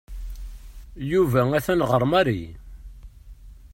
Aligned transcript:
Yuba 1.11 1.41
atan 1.57 1.81
ɣer 1.89 2.03
Mary. 2.11 2.43